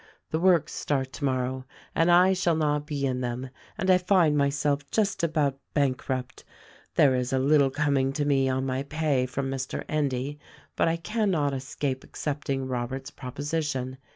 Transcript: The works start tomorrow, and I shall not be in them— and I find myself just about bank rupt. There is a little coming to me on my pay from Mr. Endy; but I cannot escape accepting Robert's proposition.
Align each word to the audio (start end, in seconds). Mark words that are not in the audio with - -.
The 0.31 0.39
works 0.39 0.73
start 0.73 1.13
tomorrow, 1.13 1.63
and 1.93 2.09
I 2.09 2.33
shall 2.33 2.55
not 2.55 2.87
be 2.87 3.05
in 3.05 3.21
them— 3.21 3.51
and 3.77 3.91
I 3.91 3.99
find 3.99 4.35
myself 4.35 4.89
just 4.89 5.21
about 5.23 5.59
bank 5.75 6.09
rupt. 6.09 6.43
There 6.95 7.13
is 7.13 7.31
a 7.31 7.37
little 7.37 7.69
coming 7.69 8.11
to 8.13 8.25
me 8.25 8.49
on 8.49 8.65
my 8.65 8.81
pay 8.81 9.27
from 9.27 9.51
Mr. 9.51 9.85
Endy; 9.87 10.39
but 10.75 10.87
I 10.87 10.97
cannot 10.97 11.53
escape 11.53 12.03
accepting 12.03 12.65
Robert's 12.65 13.11
proposition. 13.11 13.99